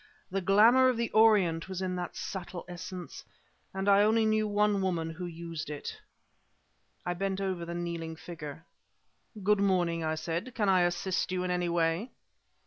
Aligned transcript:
The 0.31 0.41
glamour 0.41 0.89
of 0.89 0.97
the 0.97 1.11
Orient 1.11 1.69
was 1.69 1.79
in 1.79 1.95
that 1.97 2.15
subtle 2.15 2.65
essence; 2.67 3.23
and 3.71 3.87
I 3.87 4.01
only 4.01 4.25
knew 4.25 4.47
one 4.47 4.81
woman 4.81 5.11
who 5.11 5.27
used 5.27 5.69
it. 5.69 6.01
I 7.05 7.13
bent 7.13 7.39
over 7.39 7.65
the 7.65 7.75
kneeling 7.75 8.15
figure. 8.15 8.65
"Good 9.43 9.59
morning," 9.59 10.03
I 10.03 10.15
said; 10.15 10.55
"can 10.55 10.69
I 10.69 10.81
assist 10.81 11.31
you 11.31 11.43
in 11.43 11.51
any 11.51 11.69
way?" 11.69 12.09